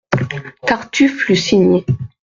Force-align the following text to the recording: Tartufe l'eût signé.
Tartufe 0.65 1.27
l'eût 1.27 1.35
signé. 1.35 1.85